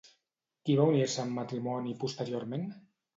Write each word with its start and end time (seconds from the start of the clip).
Qui 0.69 0.77
va 0.79 0.87
unir-se 0.93 1.21
en 1.25 1.29
matrimoni 1.35 1.93
posteriorment? 2.05 2.65